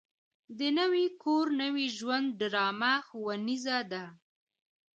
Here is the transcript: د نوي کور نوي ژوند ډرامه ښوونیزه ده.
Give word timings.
د 0.59 0.61
نوي 0.79 1.05
کور 1.23 1.45
نوي 1.61 1.87
ژوند 1.97 2.27
ډرامه 2.39 2.93
ښوونیزه 3.07 3.77
ده. 3.91 4.05